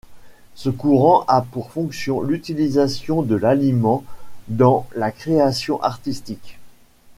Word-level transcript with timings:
Ce 0.55 0.69
courant 0.71 1.25
a 1.27 1.43
pour 1.43 1.69
fonction 1.69 2.23
l’utilisation 2.23 3.21
de 3.21 3.35
l’aliment 3.35 4.03
dans 4.47 4.87
la 4.95 5.11
création 5.11 5.79
artistique. 5.83 6.57